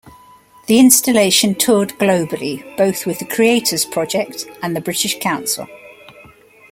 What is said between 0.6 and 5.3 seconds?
The installation toured globally, both with The Creators Project and The British